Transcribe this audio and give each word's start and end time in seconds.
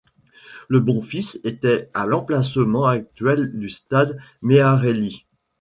Le 0.67 0.79
Bonfils 0.79 1.37
était 1.43 1.87
à 1.93 2.07
l'emplacement 2.07 2.87
actuel 2.87 3.55
du 3.55 3.69
stade 3.69 4.17
Méarelli. 4.41 5.27